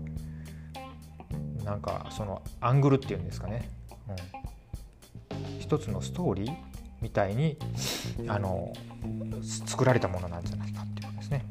[1.64, 3.68] なんかそのアングルっていうんですかね、
[4.08, 6.54] うん、一つのストーリー
[7.00, 7.56] みたいに
[8.28, 8.72] あの
[9.66, 11.44] 作られたものなんじゃないかっていうことですね。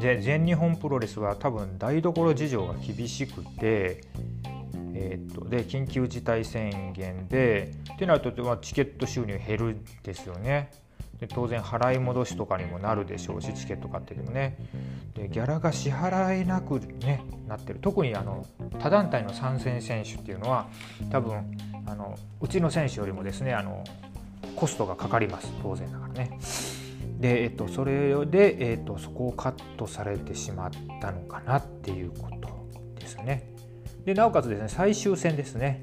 [0.00, 4.02] で全日本プロレスは多分台所事情が厳しくて、
[4.94, 10.70] えー、っとで緊急事態宣言でってなるとチケット収入減るんですよね。
[11.20, 14.56] で当然払い戻しとかにもなるでしょうしチケット買っててもね
[15.14, 18.46] でギャラが支払えなく、ね、なってる特にあの
[18.78, 20.66] 他団体の参戦選手っていうのは
[21.10, 23.82] 多分あのうちの選手よりもですねあの
[24.56, 26.38] コストがかかります当然だからね。
[27.18, 33.50] で、えっと、それで、えっと、そこをカットされてしまったのかなっていうことですね。
[34.04, 35.82] でなおかつですね最終戦ですね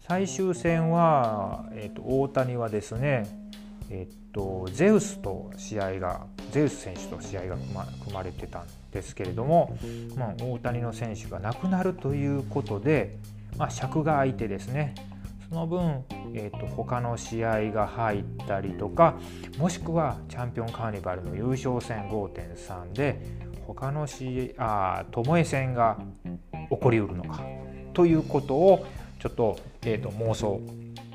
[0.00, 3.41] 最終戦は、えっと、大谷はですね
[3.90, 9.76] えっと、ゼウスと試合がゼウス選手と試合が組ま組まれてたんですけれども、
[10.16, 13.18] まあ、大谷の選手が亡くなるということで、
[13.56, 14.94] まあ、尺が空いてですね
[15.48, 19.18] その分、えーと、他の試合が入ったりとか
[19.58, 23.20] もしくはチャンピオンカーニバルの優勝戦5.3で
[23.66, 25.98] 他の試合巴戦が
[26.70, 27.42] 起こりうるのか
[27.92, 28.86] ということを
[29.20, 30.60] ちょっと,、えーと妄想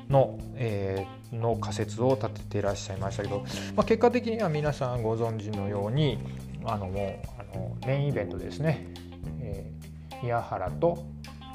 [0.08, 3.44] の、えー、の仮説を立てていらっしゃいましたけど、
[3.76, 6.18] まあ、結果的には皆さんご存知のように
[6.64, 8.92] あのもうあのメインイベントですね、
[9.40, 11.04] えー、宮原と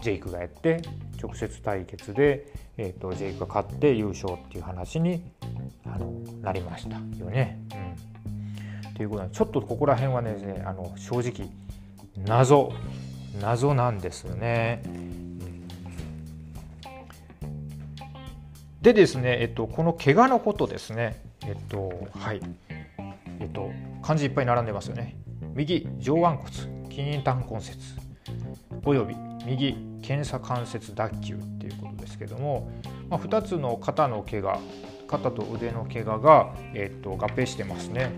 [0.01, 0.81] ジェイクがやって
[1.21, 5.23] 直接対決で、えーと、ジェイクが勝って優勝っていう話に
[5.85, 6.11] あの
[6.41, 7.59] なりましたよね。
[8.85, 11.49] うん、ということでちょっとここら辺はねあの正直
[12.17, 12.73] 謎
[13.39, 14.83] 謎なんですよね。
[18.83, 22.41] でですね、えっと、この怪我のことですね、えっと、はい、
[23.39, 25.15] えっと、漢字いっぱい並んでますよね。
[25.55, 26.49] 右上腕骨、
[26.93, 27.77] 筋単根節、
[28.83, 29.15] および
[29.45, 32.69] 右検査関節脱臼っていうことですけども、
[33.09, 34.59] まあ、2つの肩の怪我、
[35.07, 38.11] 肩と腕の怪我が、えっと、合併してますね。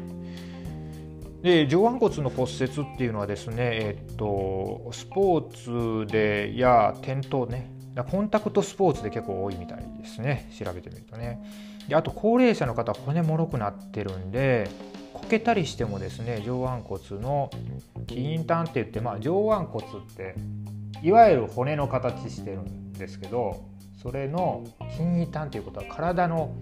[1.44, 11.42] で上腕骨の骨折っていうのはですね、えっと、スポーツでや転倒ねだコンタクトスポーツで結構多いみたいですね調べてみるとね
[11.88, 14.70] であと高齢者の方は骨もろくなってるんで
[15.14, 17.50] こけたりしてもですね上腕骨の
[18.08, 20.36] 筋端って言って、まあ、上腕骨って
[21.02, 23.64] いわゆる骨の形してるんですけど
[24.02, 24.66] それの
[24.98, 26.54] 筋端っていうことは体の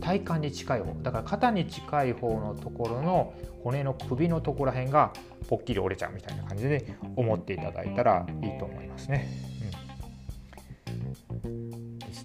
[0.00, 5.12] 体幹に近い方だから肩に近い方のところの骨の首のところら辺が
[5.48, 9.51] ぽっきり折れちゃうみたいな感じで思っていただいたらいいと思いますね。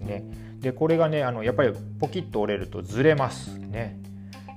[0.08, 0.24] ね。
[0.60, 4.00] でこれがねあのやっぱりポキッと折れるとずれますね。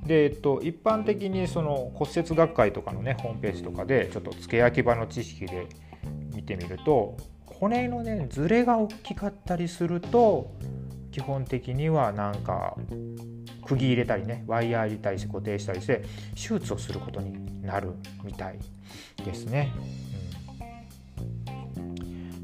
[0.06, 5.66] で、えっと、一般的にその骨折学会とかのねホームページとかでちょっと付け焼き場の知識で
[6.34, 10.54] 見てみると骨のねずれが大きかったりすると
[11.12, 12.76] 基本的にはなんか
[13.66, 16.02] 釘入れたりねワイヤー入れたりして固定したりして
[16.34, 17.92] 手術をすることになる
[18.24, 18.58] みたい
[19.24, 19.72] ですね。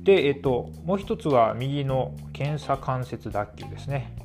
[0.06, 4.16] で、えっと、もう一つは右の検査関節脱臼ですね。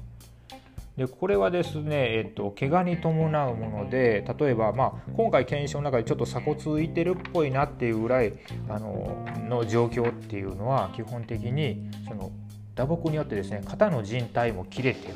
[0.96, 8.34] でこれはですね、えっと、怪我に伴うもので例えば、まあ、今回検証の中でちょっと鎖骨浮いてるっぽいなっていうぐらい
[8.70, 12.30] あのの状況っていうのは基本的にその
[12.76, 15.16] 打撲によってですね肩の靭帯も切れてる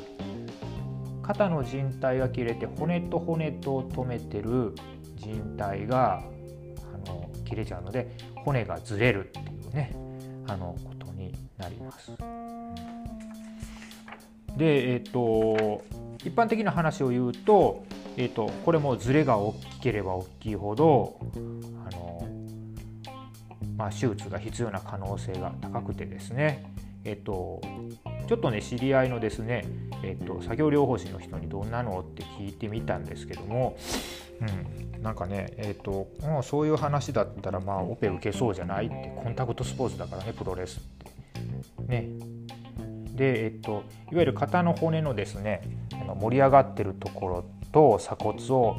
[1.22, 4.74] 肩の靭帯が切れて骨と骨と止めてる
[5.18, 6.24] 靭帯が
[7.04, 10.05] あの切れちゃうので骨がずれるっていうね
[10.46, 12.12] あのことになります。
[14.56, 15.82] で、えっ、ー、と
[16.24, 17.84] 一般的な話を言うと,、
[18.16, 21.20] えーと、これもズレが大きければ大きいほど
[21.86, 22.28] あの、
[23.76, 26.64] まあ、手術が必要な可能性が高くてですね、
[27.04, 27.60] えっ、ー、と
[28.26, 29.64] ちょっとね知り合いのですね、
[30.02, 33.76] えっ、と作業療法士の人にどんなのって聞いてみたんですけども、
[34.94, 41.06] うん、なんかね、えーと、もうそういう話だったら、まあ、オペ受けそうじゃないってコンタクトスポーツだからねプロレスって。
[41.86, 42.08] ね、
[43.14, 45.62] で、えっ、と、いわゆる肩の骨のですね
[45.92, 48.76] あの盛り上がってるところと鎖骨を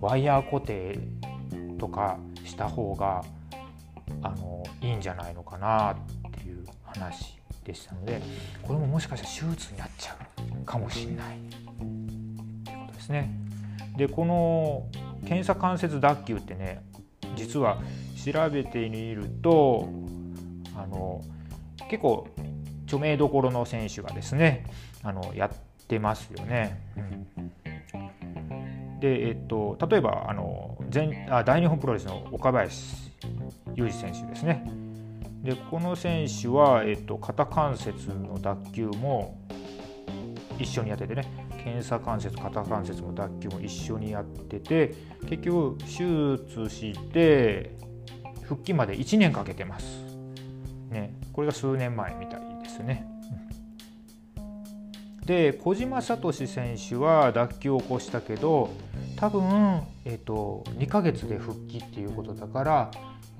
[0.00, 0.98] ワイヤー固定
[1.78, 3.24] とかした方が
[4.22, 5.96] あのいいんじゃないのかなっ
[6.32, 7.39] ていう話
[7.70, 8.20] でしたので
[8.62, 10.16] これももしかしたら手術になっちゃ
[10.60, 11.38] うかもしれない
[12.64, 13.30] ということですね。
[13.96, 14.86] でこの
[15.26, 16.82] 検査関節脱臼ってね
[17.36, 17.78] 実は
[18.24, 19.88] 調べてみると
[20.76, 21.22] あの
[21.88, 22.26] 結構
[22.84, 24.66] 著名どころの選手がですね
[25.02, 26.80] あのやってますよね。
[27.92, 33.10] うん、で、えっと、例えばあの全あ大日本プロレスの岡林
[33.74, 34.79] 雄二選手ですね。
[35.42, 39.38] でこの選手は、えっと、肩関節の脱臼も
[40.58, 41.24] 一緒にやっててね
[41.64, 44.94] 検査関節肩関節も脱臼も一緒にやってて
[45.28, 47.76] 結局手術して
[48.42, 49.86] 復帰まで1年かけてます。
[50.90, 53.06] ね、これが数年前みたいですね。
[55.24, 58.70] で小島聡選手は脱臼を起こしたけど
[59.16, 62.90] 多分、えーと、2ヶ月で復帰っていうことだから、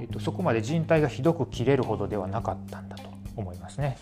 [0.01, 3.99] えーと、そこまで靭帯がひどく切れるほどではなかったんだと思いますね。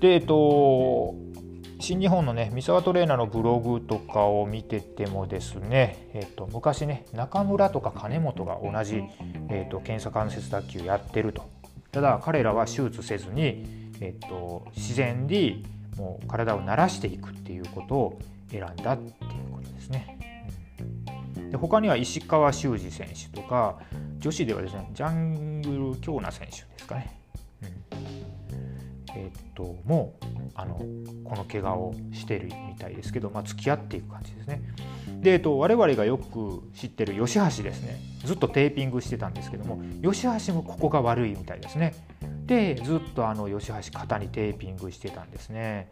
[0.00, 1.14] でえっ、ー、と
[1.80, 9.02] 新日本のね三沢トレーナーのブログとかを見ててもですね、えーと、昔ね中村とか金本が同じ、
[9.48, 11.48] えーと、検査関節脱臼やってると
[11.90, 13.64] ただ彼らは手術せずに、
[14.00, 15.64] えーと、自然に
[15.96, 18.18] もう体を慣らしていくっていうことを
[18.50, 19.39] 選んだっていう。
[21.50, 23.78] で他には石川修司選手とか
[24.18, 27.18] 女子ではですねジャングル京奈選手ですかね。
[27.62, 30.74] うん、えっ、ともうあの
[31.24, 34.62] この怪我をしてるみたいですけど、まあ、付き合っていく感じですね。
[35.20, 41.94] で、えっと、我々がよく知ってる吉橋ですねずっとテーピングしてたんですけども吉橋もここが悪いみたいですね。
[42.46, 45.88] でずっとあの吉橋肩にテーピングしてたんですね。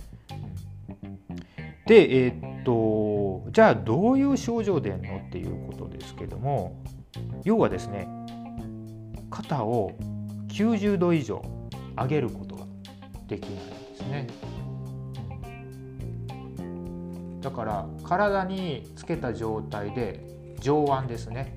[1.88, 6.84] でえー、っとじゃあどういう症状でんのっていうことですけども
[7.44, 8.06] 要はですね
[9.30, 9.92] 肩を
[10.48, 11.42] 90度以上
[11.96, 12.66] 上げることが
[13.26, 14.26] できないんですね。
[17.40, 20.20] だから体につけた状態で
[20.60, 21.56] 上腕ですね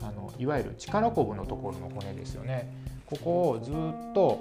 [0.00, 2.72] あのいわゆる力こぶのところの骨ですよね
[3.04, 4.40] ここをずっと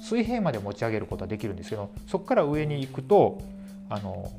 [0.00, 3.40] 水平まで持ち上げることはできるんですけどそこから上に行くと
[3.88, 4.30] あの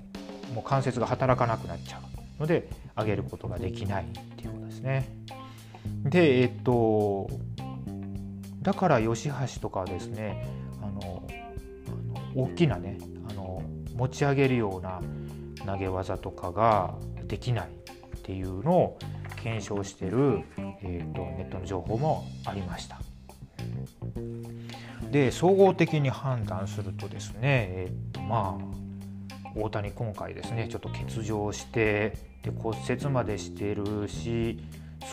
[0.53, 1.99] もう関節が働かなくなっちゃ
[2.37, 5.09] うので上げることができないっていうことですね。
[6.03, 7.29] でえっと
[8.61, 10.47] だから吉橋とかですね
[10.81, 11.27] あの
[12.35, 12.97] 大きなね
[13.29, 13.63] あの
[13.95, 15.01] 持ち上げるような
[15.65, 18.99] 投げ技とかができないっていうのを
[19.43, 20.41] 検証してる、
[20.83, 22.99] えーと、ネットの情報もありました。
[25.11, 28.80] で総合的に判断するとですね、えーとまあ、
[29.55, 34.59] 大谷今回ですねちょっと欠場してで骨折までしてるし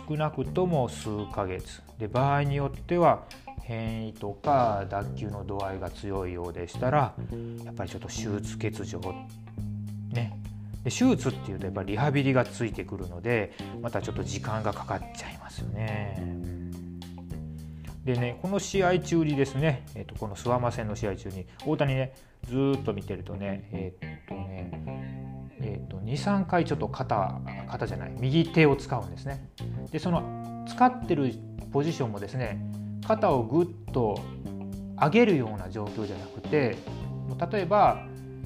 [0.09, 1.83] 少なくとも数ヶ月。
[1.99, 3.25] で場合によっては
[3.63, 7.15] 変異とか脱臼の度合いが強いようでしたら
[7.65, 9.01] やっぱりちょっと手術欠場。
[10.13, 10.39] ね。
[10.85, 16.23] で手術っていうとやっぱりリハビリがついてくるのでまたちょっと時間がかかっちゃいますよね。
[18.05, 22.15] でねこの試合中にですね、えー、とこの諏訪間戦の試合中に大谷ね
[22.49, 24.71] ずっと見てるとねえー、っとね
[25.61, 29.51] えー、っと23回ちょっと肩肩じゃない右手を使うんですね。
[29.91, 31.35] でその使ってる
[31.73, 32.61] ポジションもですね
[33.07, 34.21] 肩をぐっと
[35.01, 36.77] 上げるような状況じゃなくて
[37.51, 38.05] 例えば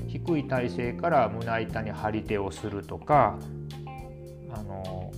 [0.08, 3.38] 低い体勢から胸板に張り手をするとか
[4.52, 5.10] あの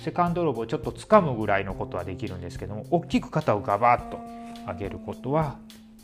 [0.00, 4.18] セカンドロブをちょっと掴むぐらいのことはできるんですけども大きく肩をガバッと
[4.66, 5.58] 上げることは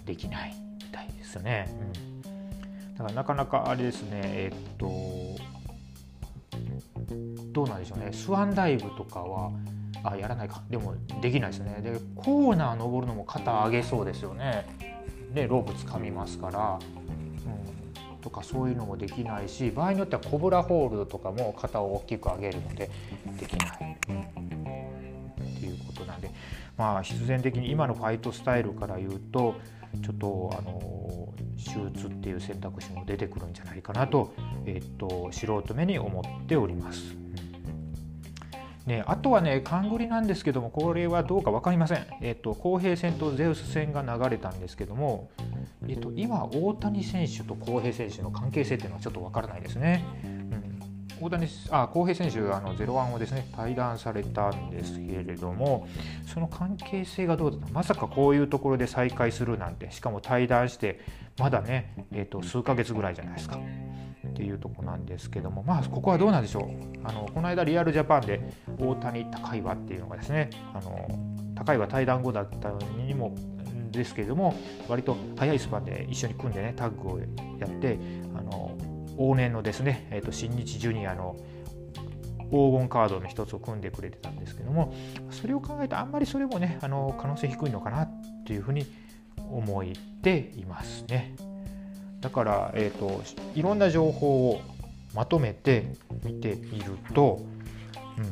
[0.06, 0.67] できない
[1.28, 1.68] ですね。
[2.24, 4.88] うん、だからなかなかあれですねえっと
[7.52, 8.10] どうなんでしょうね。
[8.12, 9.50] スワンダイブとかは
[10.02, 10.62] あやらないか。
[10.70, 11.80] でもできないですね。
[11.82, 14.66] でコーナー登るのも肩上げそうですよね。
[15.34, 16.78] でロープ掴みますから。
[18.20, 22.90] とかそういうのもできないし場合によってはコブラホールドとかも肩を大きく上げるので
[23.38, 23.68] できない。
[23.68, 24.00] っ
[25.60, 26.30] ていうことなんで。
[26.76, 29.54] まあ必然的に今のファイトスタイルから言うと
[30.02, 34.32] ちょっとあの手術っていう選択肢も出てくるんじゃないかなと,、
[34.66, 37.16] えっと素人目に思っております。
[38.86, 42.06] ね、あとはね、勘繰りなんですけども、これはどうか分かりません。
[42.22, 45.28] えっと、公平戦とゼウス戦が流れたんですけども、
[45.86, 50.02] えっと、今、大谷選手と浩平選手の関係性っていうのはちょっとわからないですね。
[51.20, 55.88] 大谷あ浩平選手あの01をですね対談されたんですけれども
[56.26, 57.66] その関係性がどうだった？
[57.72, 61.00] まさかこういうところで再会するなんてしかも対談して
[61.38, 63.58] まだね、えーと、数ヶ月ぐらいじゃないですか。
[64.26, 66.62] っていうとこなんですけどもまあここはどうなんでしょう？
[67.02, 68.40] あのこの間リアルジャパンで
[68.78, 71.08] 大谷高岩っていうのがですねあの
[71.56, 73.34] 高岩対談後だったにも
[73.90, 74.54] ですけれども
[74.86, 77.98] 割と早いスパンで一緒に組んでねタッグをやって
[78.36, 78.76] あの
[79.18, 81.36] 往年のですね、えーと、新日ジュニアの
[82.50, 84.94] 黄金カードの一つを組んでくれてたんですけども
[85.30, 88.10] それを考えるとあんまりそれもねあの可能性低いのかなっ
[88.46, 88.86] ていうふうに
[89.50, 89.84] 思っ
[90.22, 91.34] ていますね。
[92.20, 93.22] だから、えーと、
[93.54, 94.60] いろんな情報を
[95.14, 95.92] まとめて
[96.24, 97.40] 見ていると、
[98.18, 98.24] うん、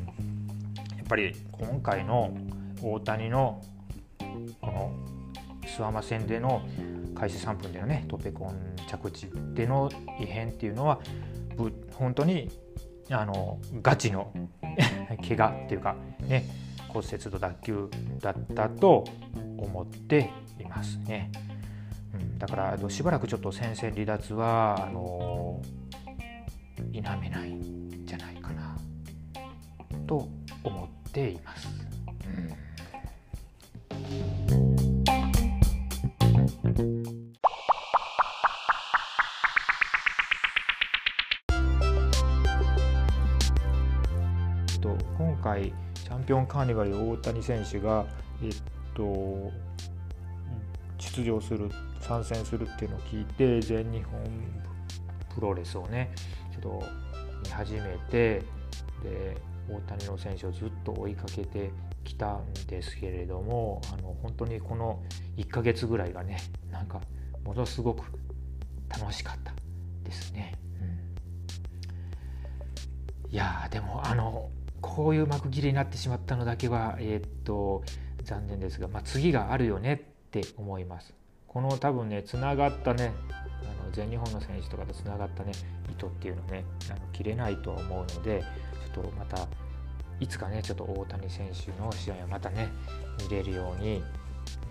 [0.96, 2.36] やっぱり今回の
[2.82, 3.62] 大谷の
[4.60, 4.92] この
[5.66, 6.62] 諏訪間線での
[7.14, 9.90] 開始3分でのねトペコン着地での
[10.20, 11.00] 異変っていうのは
[11.94, 12.50] 本当に
[13.10, 14.32] あのガチの
[15.26, 16.44] 怪我っていうかね
[16.88, 17.90] 骨折と脱臼
[18.20, 19.04] だったと
[19.58, 21.30] 思っていますね。
[22.14, 25.60] うん、だからしばらくちょっと戦線離脱はあの
[26.92, 28.76] 否めないんじゃないかな
[30.06, 30.28] と
[30.64, 31.68] 思っています。
[32.26, 32.65] うん
[44.86, 48.06] と今回チャンピオンカーニバル大谷選手が、
[48.42, 48.54] えっ
[48.94, 49.50] と、
[50.98, 51.68] 出場する
[52.00, 54.20] 参戦するっていうのを聞いて全日本
[55.34, 56.12] プロレスをね
[56.52, 56.82] ちょっと
[57.44, 58.42] 見始めて
[59.02, 59.36] で
[59.68, 61.72] 大谷の選手をずっと追いかけて
[62.06, 65.02] きたんですけれどもあの本当にこの
[65.36, 66.38] 1ヶ月ぐらいがね
[66.70, 67.00] なんか
[67.44, 68.04] ものすごく
[68.88, 69.52] 楽しかった
[70.04, 70.54] ですね。
[73.24, 74.50] うん、いやでもあの
[74.80, 77.82] こういう幕切れになってしまったのだけは、えー、っと
[78.22, 81.14] 残念ですが、まあ、次があるよねって思います。
[81.46, 85.52] この多分ねつながったねあの全日本の選手とかとつながったね
[85.90, 88.44] 糸っていうのねあの切れないとは思うので
[88.94, 89.48] ちょっとまた
[90.20, 92.68] いつかねちょっと大谷選手の試合をまたね
[93.22, 94.02] 見れるように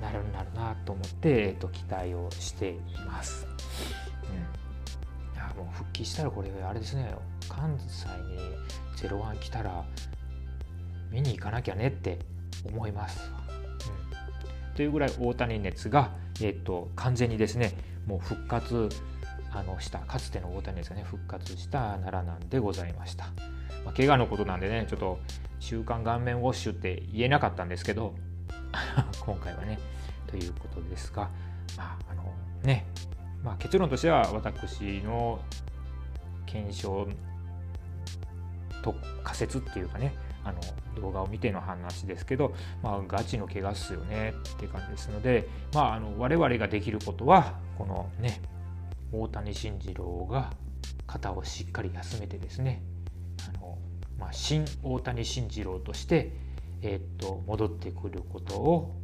[0.01, 3.47] なるなるなと思って、えっと、期待をしています。
[4.29, 7.13] うん、いやもう復帰したらこれあれですね
[7.47, 9.85] 関西に01来たら
[11.11, 12.19] 見に行かなきゃねって
[12.65, 13.29] 思います。
[14.69, 17.73] うん、というぐらい大谷熱が、えっと、完全にですね
[18.05, 18.89] もう復活
[19.51, 23.29] あのしたかつての大谷ですがね復活した奈良なんでございました。
[23.83, 25.19] まあ、怪我のことなんでねちょっと
[25.59, 28.15] 週刊顔面ウォッシュって言えなかったんですけど
[29.21, 29.79] 今回はね
[30.27, 31.29] ということですが
[31.77, 32.85] まああのね、
[33.43, 35.39] まあ、結論としては私の
[36.45, 37.07] 検証
[38.81, 40.13] と仮説っていうかね
[40.43, 40.59] あの
[41.01, 42.53] 動画を見ての話ですけど、
[42.83, 48.39] まあ、ガチの怪我っすよねって感じですので、まあ、あの我々ができることはこのね
[49.11, 50.51] 大谷慎次郎が
[51.07, 52.83] 肩をしっかり休めてですね、
[54.19, 56.31] まあ、新大谷慎次郎として、
[56.81, 58.95] え、っと戻ってくることを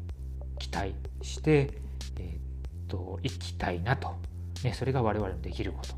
[0.60, 1.82] 期待して、
[2.20, 4.16] え、っといきたいなと、
[4.64, 5.96] ね、それが我々のできること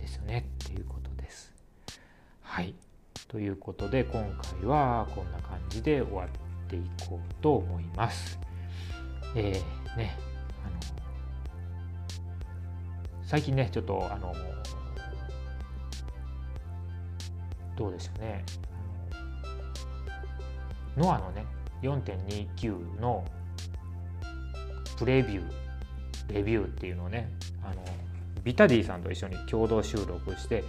[0.00, 1.52] ですよねっていうことです。
[2.42, 2.74] はい
[3.28, 4.22] ということで今
[4.58, 6.28] 回はこんな感じで終わっ
[6.68, 8.40] ていこうと思います。
[9.36, 10.16] えー、ね
[10.66, 10.76] あの
[13.22, 14.34] 最近ねちょっとあの
[17.80, 18.44] どうでしょうね。
[20.98, 21.46] ノアのね
[21.82, 23.24] 4.29の
[24.98, 27.30] プレビューレビューっていうのをね
[27.64, 27.82] あの
[28.44, 30.62] ビタディさんと一緒に共同収録して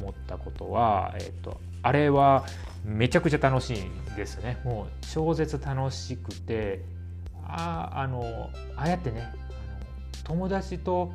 [0.00, 2.46] 思ったことは、えっと、あれは
[2.82, 4.58] めちゃくちゃ楽しいですね。
[4.64, 6.82] もう超絶楽しくて
[7.44, 9.36] ああのああやってねあの
[10.24, 11.12] 友達と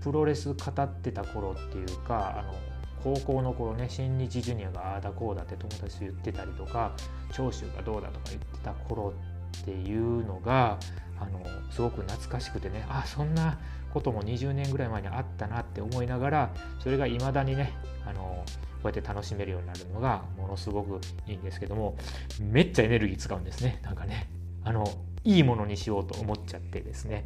[0.00, 2.67] プロレス語ってた頃っていうかあの
[3.02, 6.92] 高校の頃ね新日ジュニアがああだこうだって友達と言ってたりとか
[7.32, 9.12] 長州がどうだとか言ってた頃
[9.60, 10.78] っていうのが
[11.20, 13.58] あのすごく懐かしくてねあそんな
[13.92, 17.72] ことも20年ぐらい前にあったなって思いながらそれがいまだにね
[18.06, 18.44] あの
[18.82, 21.96] こうやって楽しめるようになるのがものすごくいいんですけども
[22.40, 24.28] めっちゃエネルギー使うんですねなんかね。
[24.64, 24.84] あの
[25.24, 27.24] いいものにしようと思っちゃってですね。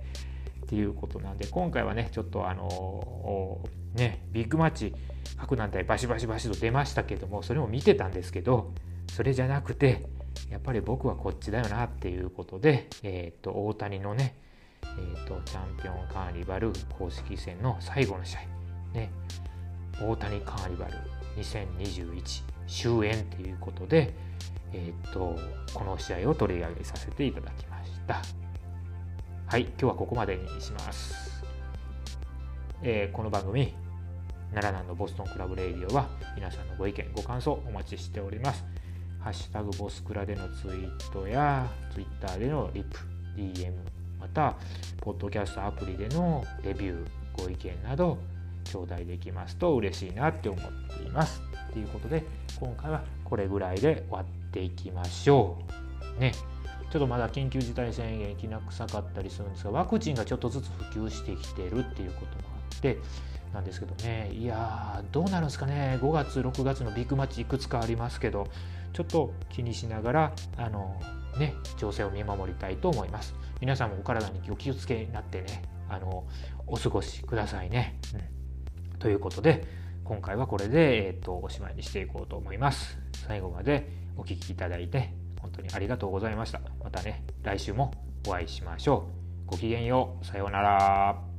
[0.64, 3.60] っていうことなんで今回はねちょっとあの
[3.94, 4.94] ねビッグマッチ
[5.38, 8.72] 各団体バシバシバシと出ましたけどもそれも見てたんですけど
[9.10, 10.06] それじゃなくて
[10.50, 14.34] やっぱり僕はこっちだよなっていうことで、えーと、大谷のね、
[14.82, 18.40] えーと、チャンピオンカーニバル公式戦の最後の試合、
[18.94, 19.10] ね、
[20.00, 20.94] 大谷カーニバル
[21.36, 24.14] 2021終演ということで、
[24.72, 25.38] えーと
[25.74, 28.22] この試合を取り上げさせていただきました。
[29.46, 31.44] はい、今日はここまでにします。
[32.82, 33.74] え、この番組、
[34.52, 38.62] 奈良南のボストンクラブレイディオは皆さんのご意見、ご感想お待ちしております。
[39.18, 42.98] ハッシュタグボスクラでのツイートや、ツイッターでのリプ、
[43.34, 43.72] DM、
[44.20, 44.56] また、
[45.00, 48.18] ポッドキャストアプリでのレビュー、ご意見など、
[48.64, 51.40] 頂戴できますと嬉しいなって思っています。
[51.72, 52.22] ということで、
[52.60, 55.56] 今回はこれぐらいで終わっていきましょ
[56.18, 56.20] う。
[56.20, 56.32] ね。
[56.92, 62.98] ちょっとまだ緊急事態宣言きな臭かったりするんですがワクチンがちょっとずつ普及してきてるっていうこともあって
[63.52, 68.46] なんですけどねいやどうなるんですかね5月6月のビッグマッチいくつかありますけど
[68.92, 71.00] ちょっと気にしながらあの
[71.38, 76.26] ね情勢を見守りたいと思います皆さんもお体にお気をつけになってねあの
[76.66, 77.98] お過ごしくださいね、
[78.92, 79.64] うん、ということで
[80.04, 86.60] 今回はこれで、えーと、とおしまいにしていこうと思います最後までお聴きいただいて本当にありがとうございました。
[86.82, 87.92] またね、来週も
[88.26, 89.08] お会いしましょ
[89.46, 89.50] う。
[89.50, 90.24] ごきげんよう。
[90.24, 91.31] さようなら。